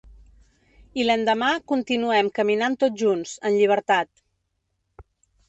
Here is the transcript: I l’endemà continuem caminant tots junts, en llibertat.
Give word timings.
I 1.01 1.03
l’endemà 1.09 1.49
continuem 1.73 2.31
caminant 2.41 2.79
tots 2.85 2.99
junts, 3.03 3.35
en 3.51 3.57
llibertat. 3.61 4.13